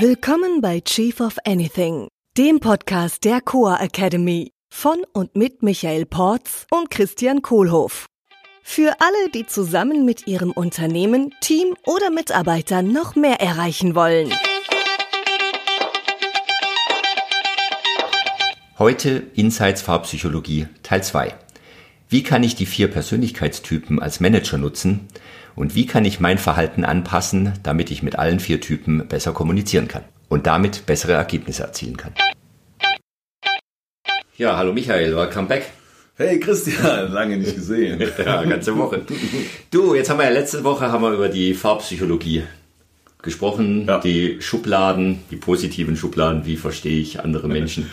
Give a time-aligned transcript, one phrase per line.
[0.00, 6.66] Willkommen bei Chief of Anything, dem Podcast der Coa Academy von und mit Michael Porz
[6.72, 8.06] und Christian Kohlhoff.
[8.64, 14.32] Für alle, die zusammen mit ihrem Unternehmen, Team oder Mitarbeitern noch mehr erreichen wollen.
[18.80, 21.36] Heute Insights Farbpsychologie Teil 2.
[22.08, 25.06] Wie kann ich die vier Persönlichkeitstypen als Manager nutzen
[25.56, 29.88] und wie kann ich mein Verhalten anpassen, damit ich mit allen vier Typen besser kommunizieren
[29.88, 32.12] kann und damit bessere Ergebnisse erzielen kann.
[34.36, 35.70] Ja, hallo Michael, welcome back.
[36.16, 38.00] Hey Christian, lange nicht gesehen.
[38.24, 39.02] ja, ganze Woche.
[39.70, 42.44] Du, jetzt haben wir ja letzte Woche haben wir über die Farbpsychologie
[43.22, 43.98] gesprochen, ja.
[44.00, 47.90] die Schubladen, die positiven Schubladen, wie verstehe ich andere Menschen.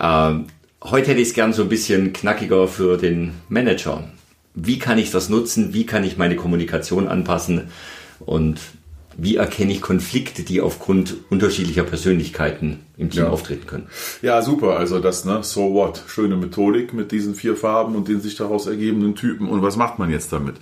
[0.00, 0.46] ähm,
[0.82, 4.04] heute hätte ich es gern so ein bisschen knackiger für den Manager
[4.54, 7.68] wie kann ich das nutzen, wie kann ich meine Kommunikation anpassen
[8.20, 8.60] und
[9.16, 13.28] wie erkenne ich Konflikte, die aufgrund unterschiedlicher Persönlichkeiten im Team ja.
[13.28, 13.86] auftreten können?
[14.22, 14.76] Ja, super.
[14.78, 16.02] Also das, ne, so what?
[16.06, 19.48] Schöne Methodik mit diesen vier Farben und den sich daraus ergebenden Typen.
[19.48, 20.56] Und was macht man jetzt damit?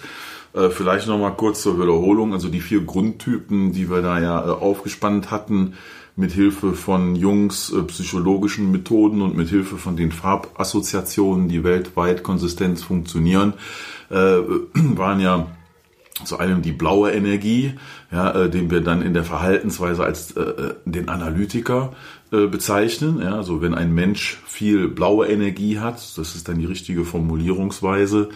[0.52, 2.32] Äh, vielleicht nochmal kurz zur Wiederholung.
[2.32, 5.74] Also die vier Grundtypen, die wir da ja äh, aufgespannt hatten,
[6.20, 12.22] mit Hilfe von Jungs äh, psychologischen Methoden und mit Hilfe von den Farbassoziationen, die weltweit
[12.22, 13.54] konsistent funktionieren,
[14.10, 14.14] äh,
[14.74, 15.48] waren ja
[16.24, 17.74] zu einem die blaue Energie,
[18.10, 21.92] ja, äh, den wir dann in der Verhaltensweise als äh, äh den Analytiker
[22.32, 23.20] äh, bezeichnen.
[23.20, 28.28] Ja, also wenn ein Mensch viel blaue Energie hat, das ist dann die richtige Formulierungsweise,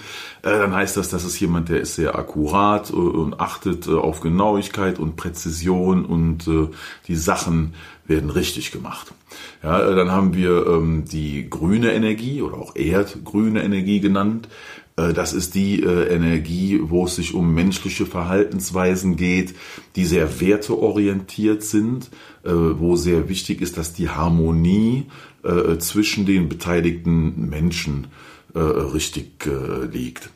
[0.43, 3.93] äh, dann heißt das, das ist jemand, der ist sehr akkurat äh, und achtet äh,
[3.93, 6.69] auf Genauigkeit und Präzision und äh,
[7.07, 7.75] die Sachen
[8.07, 9.15] werden richtig gemacht.
[9.63, 14.49] Ja, äh, dann haben wir ähm, die grüne Energie oder auch erdgrüne Energie genannt.
[14.97, 19.55] Äh, das ist die äh, Energie, wo es sich um menschliche Verhaltensweisen geht,
[19.97, 22.11] die sehr werteorientiert sind,
[22.45, 25.07] äh, wo sehr wichtig ist, dass die Harmonie
[25.79, 28.07] zwischen den beteiligten Menschen
[28.55, 29.47] richtig
[29.93, 30.31] liegt.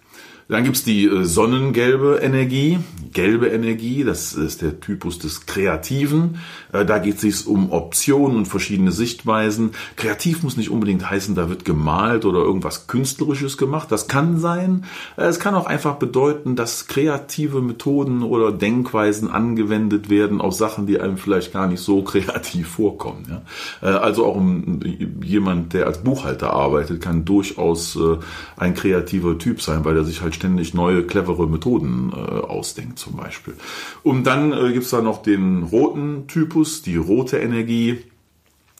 [0.49, 2.79] Dann gibt's die äh, sonnengelbe Energie,
[3.13, 6.39] gelbe Energie, das ist der Typus des Kreativen.
[6.73, 9.73] Äh, da geht es sich um Optionen und verschiedene Sichtweisen.
[9.97, 13.93] Kreativ muss nicht unbedingt heißen, da wird gemalt oder irgendwas Künstlerisches gemacht.
[13.93, 14.85] Das kann sein.
[15.19, 20.87] Äh, es kann auch einfach bedeuten, dass kreative Methoden oder Denkweisen angewendet werden auf Sachen,
[20.87, 23.43] die einem vielleicht gar nicht so kreativ vorkommen.
[23.81, 24.41] Also auch
[25.23, 27.99] jemand, der als Buchhalter arbeitet, kann durchaus
[28.57, 33.17] ein kreativer Typ sein, weil er sich halt ständig neue, clevere Methoden äh, ausdenkt zum
[33.17, 33.55] Beispiel.
[34.03, 37.99] Und dann äh, gibt's da noch den roten Typus, die rote Energie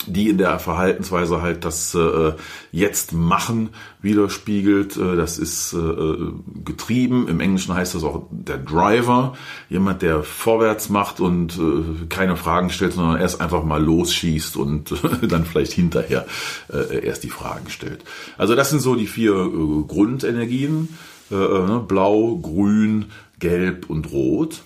[0.07, 2.33] die in der Verhaltensweise halt das äh,
[2.73, 3.71] jetzt machen
[4.01, 4.97] widerspiegelt.
[4.97, 6.17] Äh, das ist äh,
[6.65, 7.29] getrieben.
[7.29, 9.35] Im Englischen heißt das auch der Driver,
[9.69, 14.93] jemand, der vorwärts macht und äh, keine Fragen stellt, sondern erst einfach mal losschießt und
[14.93, 16.27] äh, dann vielleicht hinterher
[16.73, 18.05] äh, erst die Fragen stellt.
[18.37, 20.89] Also das sind so die vier äh, Grundenergien.
[21.31, 21.85] Äh, äh, ne?
[21.87, 23.07] Blau, Grün,
[23.39, 24.63] Gelb und Rot.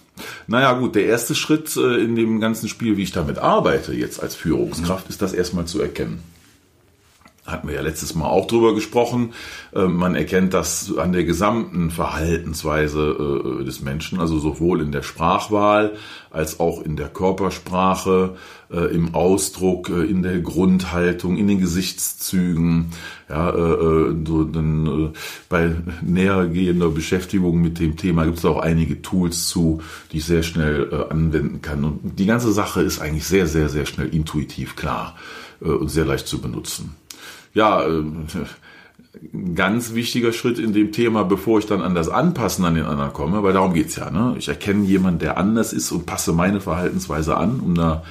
[0.47, 4.23] Naja gut, der erste Schritt äh, in dem ganzen Spiel, wie ich damit arbeite jetzt
[4.23, 6.23] als Führungskraft, ist das erstmal zu erkennen
[7.45, 9.33] hatten wir ja letztes Mal auch drüber gesprochen.
[9.75, 15.03] Äh, man erkennt das an der gesamten Verhaltensweise äh, des Menschen, also sowohl in der
[15.03, 15.93] Sprachwahl
[16.31, 18.37] als auch in der Körpersprache,
[18.73, 22.91] äh, im Ausdruck, in der Grundhaltung, in den Gesichtszügen.
[23.29, 23.51] Ja,
[24.27, 25.15] so dann
[25.49, 29.81] bei nähergehender Beschäftigung mit dem Thema gibt es auch einige Tools zu,
[30.13, 31.83] die ich sehr schnell anwenden kann.
[31.85, 35.17] Und die ganze Sache ist eigentlich sehr, sehr, sehr schnell intuitiv klar
[35.61, 36.95] und sehr leicht zu benutzen
[37.55, 38.03] ja, äh,
[39.55, 43.13] ganz wichtiger Schritt in dem Thema, bevor ich dann an das Anpassen an den anderen
[43.13, 44.11] komme, weil darum geht's ja.
[44.11, 44.35] Ne?
[44.39, 48.05] Ich erkenne jemanden, der anders ist und passe meine Verhaltensweise an, um da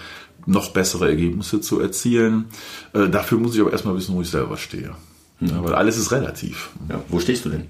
[0.45, 2.45] noch bessere Ergebnisse zu erzielen.
[2.93, 4.95] Äh, dafür muss ich aber erstmal wissen, wo ich selber stehe.
[5.39, 5.47] Mhm.
[5.47, 6.69] Ja, weil alles ist relativ.
[6.89, 7.67] Ja, wo stehst du denn?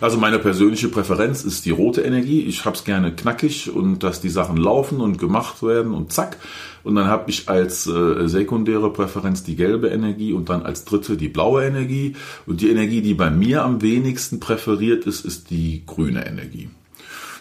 [0.00, 2.42] Also meine persönliche Präferenz ist die rote Energie.
[2.42, 6.36] Ich hab's gerne knackig und dass die Sachen laufen und gemacht werden und zack.
[6.84, 11.16] Und dann habe ich als äh, sekundäre Präferenz die gelbe Energie und dann als dritte
[11.16, 12.16] die blaue Energie.
[12.46, 16.68] Und die Energie, die bei mir am wenigsten präferiert ist, ist die grüne Energie.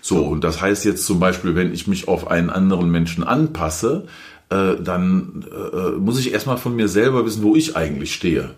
[0.04, 4.08] So, und das heißt jetzt zum Beispiel, wenn ich mich auf einen anderen Menschen anpasse,
[4.52, 8.52] äh, dann äh, muss ich erstmal von mir selber wissen, wo ich eigentlich stehe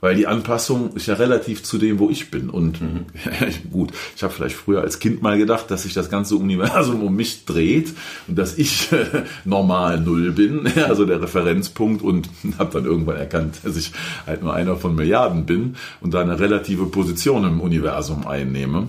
[0.00, 2.50] weil die Anpassung ist ja relativ zu dem, wo ich bin.
[2.50, 3.06] Und mhm.
[3.70, 7.14] gut, ich habe vielleicht früher als Kind mal gedacht, dass sich das ganze Universum um
[7.14, 7.92] mich dreht
[8.26, 9.04] und dass ich äh,
[9.44, 13.92] normal null bin, also der Referenzpunkt und habe dann irgendwann erkannt, dass ich
[14.26, 18.88] halt nur einer von Milliarden bin und da eine relative Position im Universum einnehme.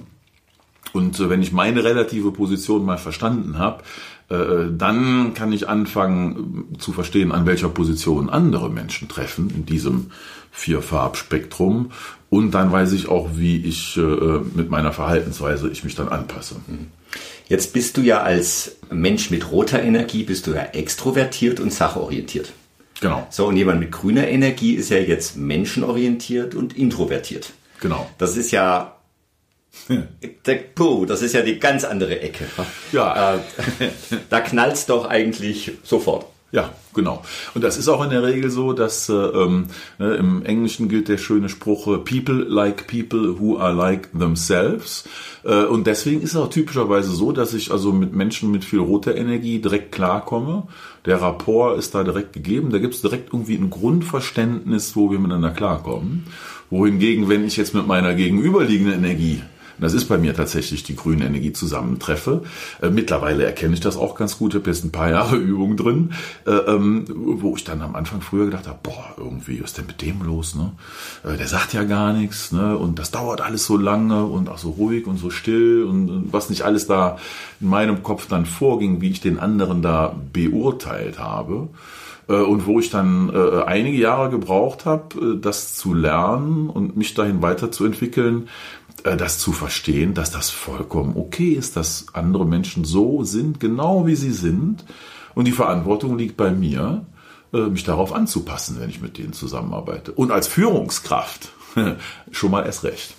[0.93, 4.10] Und äh, wenn ich meine relative Position mal verstanden habe, äh,
[4.77, 10.11] dann kann ich anfangen äh, zu verstehen, an welcher Position andere Menschen treffen in diesem
[10.51, 11.91] Vierfarbspektrum.
[12.29, 13.99] Und dann weiß ich auch, wie ich
[14.53, 16.55] mit meiner Verhaltensweise ich mich dann anpasse.
[16.67, 16.87] Mhm.
[17.49, 22.53] Jetzt bist du ja als Mensch mit roter Energie, bist du ja extrovertiert und sachorientiert.
[23.01, 23.27] Genau.
[23.29, 27.51] So, und jemand mit grüner Energie ist ja jetzt menschenorientiert und introvertiert.
[27.81, 28.09] Genau.
[28.17, 28.95] Das ist ja
[30.75, 32.45] Puh, das ist ja die ganz andere Ecke.
[32.91, 33.35] Ja.
[33.35, 33.39] Äh,
[34.29, 36.25] da knallt's doch eigentlich sofort.
[36.53, 37.23] Ja, genau.
[37.55, 39.67] Und das ist auch in der Regel so, dass äh, ähm,
[39.99, 45.05] ne, im Englischen gilt der schöne Spruch, äh, people like people who are like themselves.
[45.45, 48.79] Äh, und deswegen ist es auch typischerweise so, dass ich also mit Menschen mit viel
[48.79, 50.67] roter Energie direkt klarkomme.
[51.05, 52.69] Der Rapport ist da direkt gegeben.
[52.69, 56.25] Da gibt es direkt irgendwie ein Grundverständnis, wo wir miteinander klarkommen.
[56.69, 59.41] Wohingegen, wenn ich jetzt mit meiner gegenüberliegenden Energie
[59.81, 62.43] das ist bei mir tatsächlich die grüne Energie zusammentreffe.
[62.81, 64.53] Äh, mittlerweile erkenne ich das auch ganz gut.
[64.53, 66.11] Ich habe jetzt ein paar Jahre Übung drin,
[66.45, 69.87] äh, ähm, wo ich dann am Anfang früher gedacht habe, boah, irgendwie, was ist denn
[69.87, 70.55] mit dem los?
[70.55, 70.71] Ne?
[71.23, 72.77] Äh, der sagt ja gar nichts ne?
[72.77, 76.33] und das dauert alles so lange und auch so ruhig und so still und, und
[76.33, 77.17] was nicht alles da
[77.59, 81.69] in meinem Kopf dann vorging, wie ich den anderen da beurteilt habe
[82.27, 87.41] und wo ich dann äh, einige Jahre gebraucht habe, das zu lernen und mich dahin
[87.41, 88.47] weiterzuentwickeln,
[89.03, 94.15] das zu verstehen, dass das vollkommen okay ist, dass andere Menschen so sind, genau wie
[94.15, 94.85] sie sind.
[95.33, 97.05] Und die Verantwortung liegt bei mir,
[97.53, 100.11] äh, mich darauf anzupassen, wenn ich mit denen zusammenarbeite.
[100.11, 101.49] Und als Führungskraft
[102.31, 103.13] schon mal erst recht.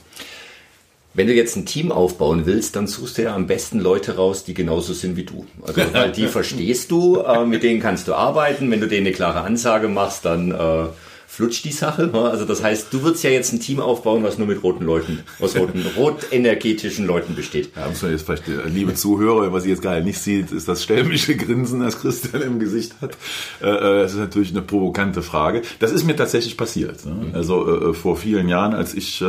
[1.14, 4.44] Wenn du jetzt ein Team aufbauen willst, dann suchst du ja am besten Leute raus,
[4.44, 5.46] die genauso sind wie du.
[5.66, 8.70] Also weil die verstehst du, äh, mit denen kannst du arbeiten.
[8.70, 10.86] Wenn du denen eine klare Ansage machst, dann äh,
[11.32, 12.10] flutscht die Sache.
[12.12, 15.20] Also das heißt, du würdest ja jetzt ein Team aufbauen, was nur mit roten Leuten,
[15.40, 17.70] aus roten, rotenergetischen Leuten besteht.
[17.74, 20.68] Ja, muss man jetzt vielleicht, äh, liebe Zuhörer, was ihr jetzt gerade nicht sieht, ist
[20.68, 23.16] das stämmische Grinsen, das Christian im Gesicht hat.
[23.62, 25.62] Äh, äh, das ist natürlich eine provokante Frage.
[25.78, 27.06] Das ist mir tatsächlich passiert.
[27.06, 27.12] Ne?
[27.14, 27.34] Mhm.
[27.34, 29.24] Also vor vielen Jahren, als ich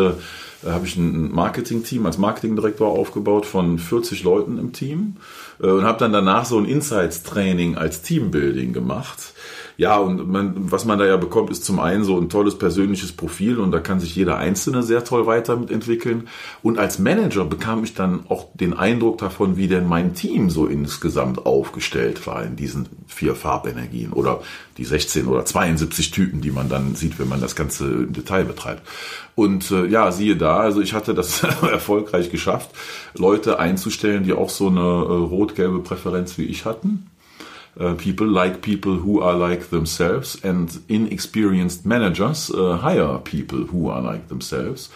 [0.65, 5.17] habe ich ein Marketing-Team als Marketingdirektor aufgebaut von 40 Leuten im Team
[5.59, 9.33] und habe dann danach so ein Insights-Training als Teambuilding gemacht
[9.75, 13.11] ja, und man, was man da ja bekommt, ist zum einen so ein tolles persönliches
[13.11, 16.27] Profil und da kann sich jeder Einzelne sehr toll weiter mitentwickeln.
[16.61, 20.67] Und als Manager bekam ich dann auch den Eindruck davon, wie denn mein Team so
[20.67, 24.41] insgesamt aufgestellt war in diesen vier Farbenergien oder
[24.77, 28.45] die 16 oder 72 Typen, die man dann sieht, wenn man das Ganze im Detail
[28.45, 28.81] betreibt.
[29.35, 32.71] Und äh, ja, siehe da, also ich hatte das erfolgreich geschafft,
[33.15, 37.09] Leute einzustellen, die auch so eine äh, rot-gelbe Präferenz wie ich hatten
[37.79, 43.89] uh, people like people who are like themselves and inexperienced managers uh, hire people who
[43.89, 44.89] are like themselves.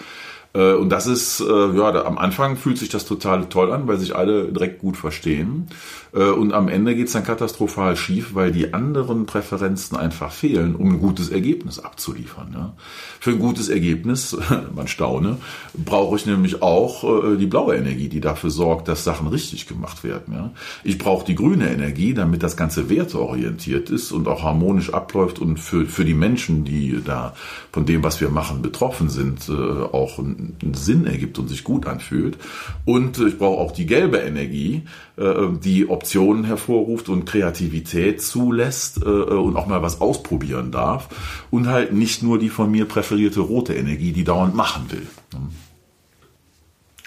[0.54, 3.98] Äh, und das ist, äh, ja, am Anfang fühlt sich das total toll an, weil
[3.98, 5.68] sich alle direkt gut verstehen.
[6.14, 10.94] Äh, und am Ende geht's dann katastrophal schief, weil die anderen Präferenzen einfach fehlen, um
[10.94, 12.52] ein gutes Ergebnis abzuliefern.
[12.54, 12.74] Ja.
[13.20, 14.38] Für ein gutes Ergebnis,
[14.76, 15.38] man staune,
[15.74, 17.04] brauche ich nämlich auch
[17.38, 20.52] die blaue Energie, die dafür sorgt, dass Sachen richtig gemacht werden.
[20.84, 25.60] Ich brauche die grüne Energie, damit das Ganze werteorientiert ist und auch harmonisch abläuft und
[25.60, 27.34] für, für die Menschen, die da
[27.72, 30.37] von dem, was wir machen, betroffen sind, auch ein
[30.74, 32.38] Sinn ergibt und sich gut anfühlt.
[32.86, 34.84] Und ich brauche auch die gelbe Energie,
[35.18, 41.10] äh, die Optionen hervorruft und Kreativität zulässt äh, und auch mal was ausprobieren darf.
[41.50, 45.08] Und halt nicht nur die von mir präferierte rote Energie, die dauernd machen will.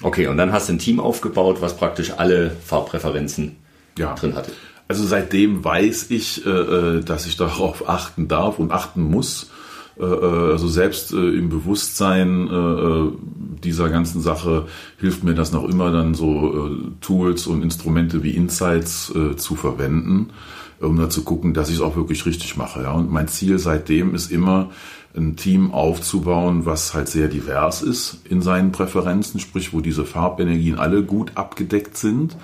[0.03, 3.57] Okay, und dann hast du ein Team aufgebaut, was praktisch alle Farbpräferenzen
[3.99, 4.15] ja.
[4.15, 4.53] drin hatte.
[4.89, 9.60] Also seitdem weiß ich, äh, dass ich darauf achten darf und achten muss äh, äh,
[9.99, 12.49] also selbst äh, im Bewusstsein
[13.63, 14.67] dieser ganzen Sache
[14.99, 16.71] hilft mir das noch immer dann so
[17.01, 20.31] Tools und Instrumente wie Insights zu verwenden,
[20.81, 22.83] um da zu gucken, dass ich es auch wirklich richtig mache.
[22.83, 22.93] Ja.
[22.93, 24.71] Und mein Ziel seitdem ist immer,
[25.17, 30.79] ein Team aufzubauen, was halt sehr divers ist in seinen Präferenzen, sprich, wo diese Farbenergien
[30.79, 32.37] alle gut abgedeckt sind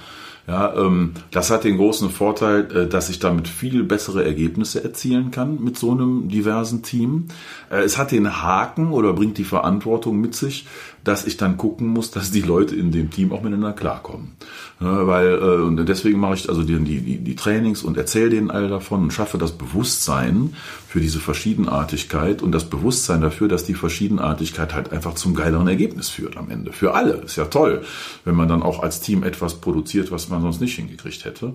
[0.46, 5.32] ja, ähm, das hat den großen Vorteil, äh, dass ich damit viel bessere Ergebnisse erzielen
[5.32, 7.26] kann mit so einem diversen Team.
[7.68, 10.66] Äh, es hat den Haken oder bringt die Verantwortung mit sich,
[11.06, 14.32] dass ich dann gucken muss, dass die Leute in dem Team auch miteinander klarkommen.
[14.80, 18.50] Ja, weil äh, und deswegen mache ich also die, die, die Trainings und erzähle denen
[18.50, 20.54] all davon und schaffe das Bewusstsein
[20.88, 26.08] für diese Verschiedenartigkeit und das Bewusstsein dafür, dass die Verschiedenartigkeit halt einfach zum geileren Ergebnis
[26.08, 26.72] führt am Ende.
[26.72, 27.12] Für alle.
[27.24, 27.82] Ist ja toll,
[28.24, 31.52] wenn man dann auch als Team etwas produziert, was man sonst nicht hingekriegt hätte.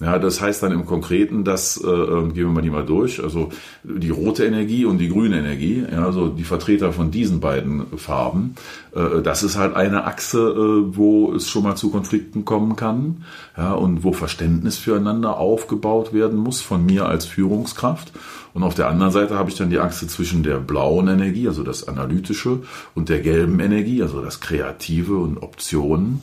[0.00, 3.22] Ja, das heißt dann im Konkreten, dass, äh, ähm, gehen wir mal die mal durch,
[3.22, 3.50] also
[3.84, 8.56] die rote Energie und die grüne Energie, ja, also die Vertreter von diesen beiden Farben,
[8.94, 13.24] äh, das ist halt eine Achse, äh, wo es schon mal zu Konflikten kommen kann,
[13.56, 18.12] ja, und wo Verständnis füreinander aufgebaut werden muss von mir als Führungskraft.
[18.52, 21.62] Und auf der anderen Seite habe ich dann die Achse zwischen der blauen Energie, also
[21.62, 22.60] das Analytische,
[22.94, 26.22] und der gelben Energie, also das Kreative und Optionen.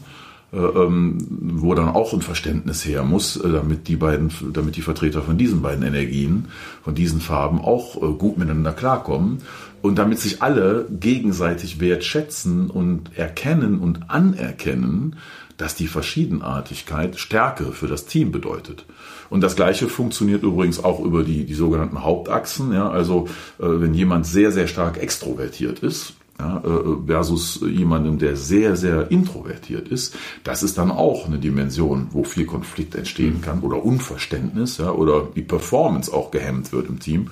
[0.54, 4.82] Äh, ähm, wo dann auch ein Verständnis her muss, äh, damit die beiden, damit die
[4.82, 6.50] Vertreter von diesen beiden Energien,
[6.84, 9.38] von diesen Farben auch äh, gut miteinander klarkommen
[9.82, 15.16] und damit sich alle gegenseitig wertschätzen und erkennen und anerkennen,
[15.56, 18.86] dass die Verschiedenartigkeit Stärke für das Team bedeutet.
[19.30, 22.74] Und das Gleiche funktioniert übrigens auch über die, die sogenannten Hauptachsen.
[22.74, 28.36] Ja, also äh, wenn jemand sehr, sehr stark extrovertiert ist, ja, äh, versus jemandem, der
[28.36, 33.60] sehr, sehr introvertiert ist, das ist dann auch eine Dimension, wo viel Konflikt entstehen kann
[33.62, 37.30] oder Unverständnis ja, oder die Performance auch gehemmt wird im Team.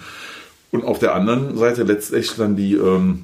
[0.72, 3.24] Und auf der anderen Seite letztlich dann die ähm,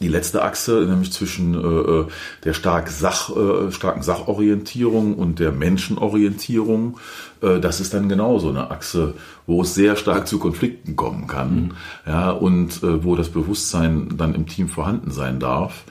[0.00, 2.06] die letzte Achse, nämlich zwischen äh, äh,
[2.44, 6.98] der stark Sach, äh, starken Sachorientierung und der Menschenorientierung,
[7.42, 9.14] äh, das ist dann genauso eine Achse,
[9.46, 11.70] wo es sehr stark zu Konflikten kommen kann, mhm.
[12.06, 15.84] ja, und äh, wo das Bewusstsein dann im Team vorhanden sein darf,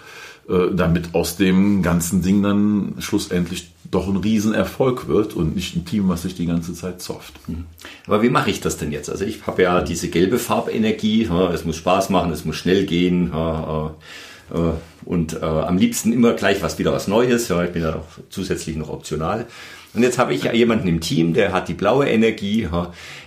[0.49, 5.85] äh, damit aus dem ganzen Ding dann schlussendlich doch ein Riesenerfolg wird und nicht ein
[5.85, 7.33] Team, was sich die ganze Zeit zofft.
[7.47, 7.65] Mhm.
[8.05, 9.09] Aber wie mache ich das denn jetzt?
[9.09, 13.31] Also ich habe ja diese gelbe Farbenergie, es muss Spaß machen, es muss schnell gehen
[13.33, 14.59] äh,
[15.05, 17.49] und äh, am liebsten immer gleich was wieder was Neues.
[17.49, 19.45] Ich bin ja noch zusätzlich noch optional.
[19.93, 22.67] Und jetzt habe ich ja jemanden im Team, der hat die blaue Energie,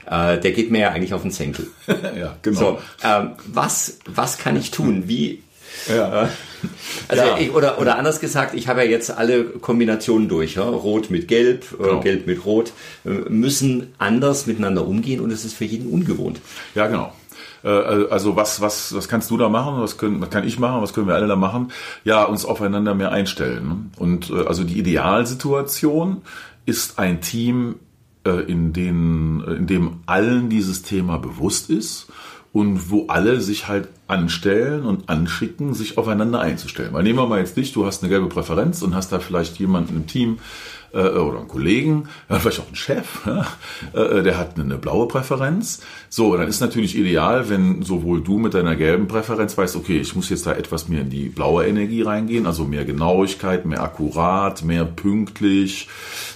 [0.07, 1.67] der geht mir ja eigentlich auf den Senkel.
[1.88, 2.61] ja, genau.
[2.61, 5.05] So, ähm, was, was kann ich tun?
[5.09, 5.43] Wie,
[5.89, 6.29] ja.
[7.09, 7.39] Also ja.
[7.39, 10.55] ich, oder, oder anders gesagt, ich habe ja jetzt alle Kombinationen durch.
[10.57, 10.65] Ja?
[10.65, 12.00] Rot mit Gelb, äh, genau.
[12.00, 12.73] Gelb mit Rot,
[13.05, 16.41] äh, müssen anders miteinander umgehen und es ist für jeden ungewohnt.
[16.75, 17.12] Ja, genau.
[17.65, 17.69] Äh,
[18.11, 19.81] also was, was, was kannst du da machen?
[19.81, 20.83] Was, können, was kann ich machen?
[20.83, 21.73] Was können wir alle da machen?
[22.05, 23.69] Ja, uns aufeinander mehr einstellen.
[23.69, 23.77] Ne?
[23.97, 26.23] Und also die Idealsituation
[26.67, 27.77] ist ein Team,
[28.23, 32.09] in, den, in dem allen dieses Thema bewusst ist
[32.52, 36.92] und wo alle sich halt anstellen und anschicken, sich aufeinander einzustellen.
[36.92, 39.59] Weil nehmen wir mal jetzt dich, du hast eine gelbe Präferenz und hast da vielleicht
[39.59, 40.38] jemanden im Team
[40.92, 43.26] äh, oder einen Kollegen, äh, vielleicht auch einen Chef,
[43.92, 45.80] äh, der hat eine blaue Präferenz.
[46.09, 50.16] So, dann ist natürlich ideal, wenn sowohl du mit deiner gelben Präferenz weißt, okay, ich
[50.16, 54.64] muss jetzt da etwas mehr in die blaue Energie reingehen, also mehr Genauigkeit, mehr akkurat,
[54.64, 55.88] mehr pünktlich,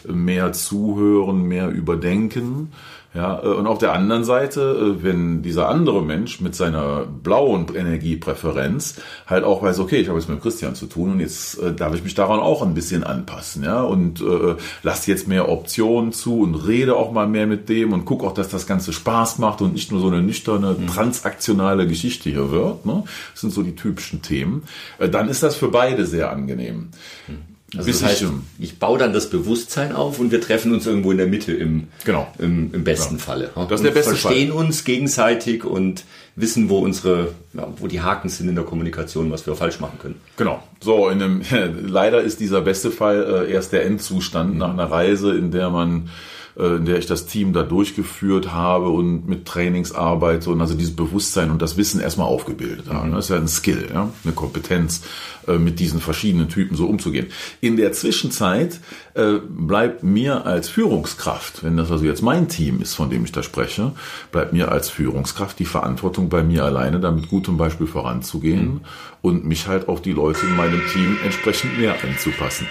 [0.06, 2.70] mehr zuhören, mehr überdenken.
[3.14, 7.66] Ja, äh, und auf der anderen Seite, äh, wenn dieser andere Mensch mit seiner blauen
[7.72, 11.72] Energiepräferenz halt auch weiß, okay, ich habe jetzt mit Christian zu tun und jetzt äh,
[11.72, 16.12] darf ich mich daran auch ein bisschen anpassen, ja, und äh, lass jetzt mehr Optionen
[16.12, 19.38] zu und rede auch mal mehr mit dem und guck auch, dass das Ganze Spaß
[19.38, 20.88] macht und nicht nur so eine nüchterne, mhm.
[20.88, 22.84] transaktionale Geschichte hier wird.
[22.84, 23.04] Ne?
[23.32, 24.64] Das sind so die typischen Themen.
[24.98, 26.88] Äh, dann ist das für beide sehr angenehm.
[27.28, 27.53] Mhm.
[27.76, 28.24] Also das heißt,
[28.58, 31.88] ich baue dann das Bewusstsein auf und wir treffen uns irgendwo in der Mitte im,
[32.04, 32.26] genau.
[32.38, 33.24] im, im besten genau.
[33.24, 33.50] Falle.
[33.54, 34.64] Das ist der beste verstehen Fall.
[34.64, 36.04] uns gegenseitig und
[36.36, 39.98] wissen, wo unsere, ja, wo die Haken sind in der Kommunikation, was wir falsch machen
[40.00, 40.20] können.
[40.36, 40.62] Genau.
[40.80, 41.42] So, in einem,
[41.86, 46.10] leider ist dieser beste Fall äh, erst der Endzustand nach einer Reise, in der man
[46.56, 50.94] in der ich das Team da durchgeführt habe und mit Trainings arbeite und also dieses
[50.94, 53.08] Bewusstsein und das Wissen erstmal aufgebildet habe.
[53.08, 53.14] Mhm.
[53.14, 54.10] Das ist ja ein Skill, ja?
[54.22, 55.02] eine Kompetenz,
[55.48, 57.26] äh, mit diesen verschiedenen Typen so umzugehen.
[57.60, 58.80] In der Zwischenzeit
[59.14, 63.32] äh, bleibt mir als Führungskraft, wenn das also jetzt mein Team ist, von dem ich
[63.32, 63.92] da spreche,
[64.30, 68.80] bleibt mir als Führungskraft die Verantwortung bei mir alleine, damit gutem Beispiel voranzugehen mhm.
[69.22, 72.66] und mich halt auf die Leute in meinem Team entsprechend mehr anzupassen.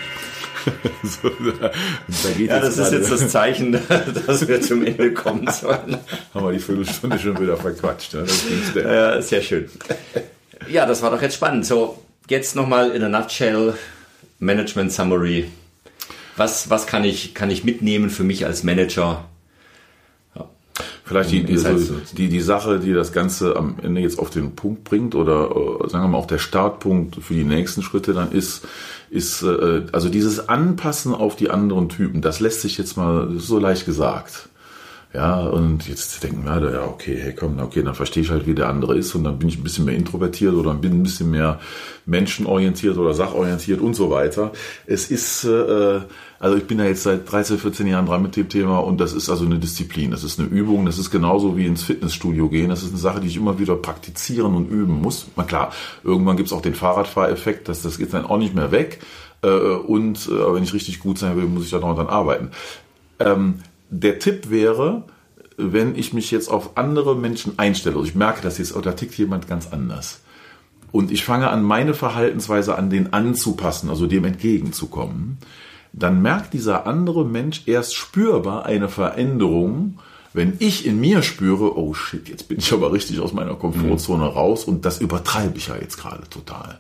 [1.04, 3.72] so, da, da ja, das ist jetzt das Zeichen,
[4.28, 5.98] dass wir zum Ende kommen sollen.
[6.34, 8.14] Haben wir die Viertelstunde schon wieder verquatscht.
[8.14, 9.70] Ja, ja, sehr schön.
[10.70, 11.66] Ja, das war doch jetzt spannend.
[11.66, 13.74] So, jetzt nochmal in a nutshell,
[14.40, 15.50] Management Summary.
[16.36, 19.26] Was, was kann, ich, kann ich mitnehmen für mich als Manager?
[21.06, 21.70] Vielleicht die, die, so,
[22.18, 25.52] die, die Sache, die das Ganze am Ende jetzt auf den Punkt bringt oder
[25.84, 28.66] äh, sagen wir mal auch der Startpunkt für die nächsten Schritte dann ist,
[29.14, 33.60] ist äh, also dieses Anpassen auf die anderen Typen, das lässt sich jetzt mal so
[33.60, 34.50] leicht gesagt.
[35.14, 38.56] Ja, und jetzt denken wir, ja, okay, hey, komm, okay, dann verstehe ich halt, wie
[38.56, 41.30] der andere ist und dann bin ich ein bisschen mehr introvertiert oder bin ein bisschen
[41.30, 41.60] mehr
[42.08, 44.54] menschenorientiert oder sachorientiert und so weiter.
[44.88, 46.00] Es ist, äh,
[46.40, 49.14] also ich bin ja jetzt seit 13, 14 Jahren dran mit dem Thema und das
[49.14, 52.70] ist also eine Disziplin, das ist eine Übung, das ist genauso wie ins Fitnessstudio gehen,
[52.70, 55.28] das ist eine Sache, die ich immer wieder praktizieren und üben muss.
[55.36, 59.00] Na klar, irgendwann gibt's auch den Fahrradfahreffekt, das, das geht dann auch nicht mehr weg.
[59.44, 62.50] Äh, und äh, wenn ich richtig gut sein will, muss ich da noch dran arbeiten.
[63.20, 63.60] Ähm,
[63.94, 65.04] der Tipp wäre,
[65.58, 68.94] wenn ich mich jetzt auf andere Menschen einstelle, also ich merke, dass jetzt, oh, da
[68.94, 70.22] tickt jemand ganz anders.
[70.92, 75.38] Und ich fange an, meine Verhaltensweise an den anzupassen, also dem entgegenzukommen,
[75.92, 80.00] dann merkt dieser andere Mensch erst spürbar eine Veränderung,
[80.34, 84.26] wenn ich in mir spüre, oh shit, jetzt bin ich aber richtig aus meiner Komfortzone
[84.26, 86.80] raus und das übertreibe ich ja jetzt gerade total.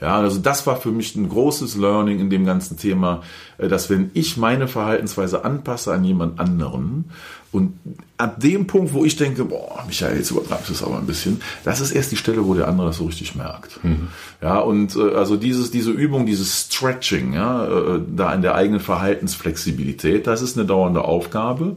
[0.00, 3.22] Ja, also das war für mich ein großes Learning in dem ganzen Thema,
[3.56, 7.10] äh, dass wenn ich meine Verhaltensweise anpasse an jemand anderen
[7.56, 7.78] und
[8.18, 11.40] an dem Punkt, wo ich denke, boah, Michael, jetzt übertreibst du es aber ein bisschen,
[11.64, 13.82] das ist erst die Stelle, wo der andere das so richtig merkt.
[13.82, 14.08] Mhm.
[14.42, 18.80] Ja, und äh, also dieses, diese Übung, dieses Stretching, ja, äh, da in der eigenen
[18.80, 21.76] Verhaltensflexibilität, das ist eine dauernde Aufgabe.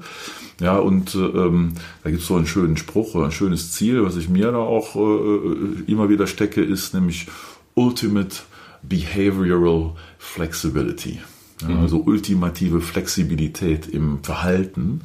[0.59, 4.27] Ja, und ähm, da gibt es so einen schönen Spruch ein schönes Ziel, was ich
[4.27, 7.27] mir da auch äh, immer wieder stecke, ist nämlich
[7.75, 8.35] Ultimate
[8.83, 11.19] Behavioral Flexibility.
[11.61, 11.81] Ja, mhm.
[11.81, 15.01] also ultimative Flexibilität im Verhalten.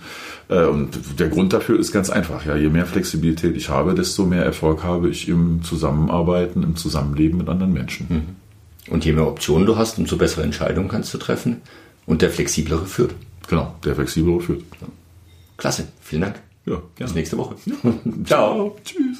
[0.48, 2.46] Äh, und der Grund dafür ist ganz einfach.
[2.46, 7.38] Ja, je mehr Flexibilität ich habe, desto mehr Erfolg habe ich im Zusammenarbeiten, im Zusammenleben
[7.38, 8.06] mit anderen Menschen.
[8.08, 8.92] Mhm.
[8.92, 11.62] Und je mehr Optionen du hast, umso bessere Entscheidungen kannst du treffen.
[12.06, 13.14] Und der flexiblere führt.
[13.48, 14.62] Genau, der flexiblere führt.
[15.56, 16.42] Klasse, vielen Dank.
[16.66, 16.84] Ja, gerne.
[16.96, 17.56] Bis nächste Woche.
[18.24, 18.76] Ciao.
[18.84, 19.18] Tschüss.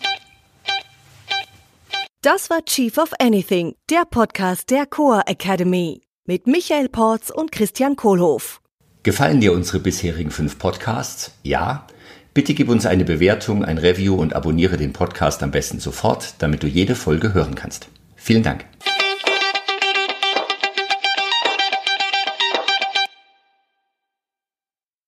[2.23, 7.97] Das war Chief of Anything, der Podcast der Coa Academy mit Michael Porz und Christian
[7.97, 8.61] Kohlhoff.
[9.02, 11.33] Gefallen dir unsere bisherigen fünf Podcasts?
[11.43, 11.87] Ja?
[12.33, 16.62] Bitte gib uns eine Bewertung, ein Review und abonniere den Podcast am besten sofort, damit
[16.62, 17.88] du jede Folge hören kannst.
[18.16, 18.64] Vielen Dank.